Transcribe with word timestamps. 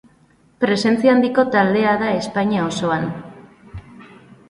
Presentzia 0.63 1.13
handiko 1.17 1.45
taldea 1.57 1.93
da 2.01 2.09
Espainia 2.25 2.67
osoan. 2.73 3.09